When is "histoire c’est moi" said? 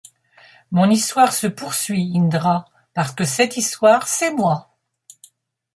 3.57-4.71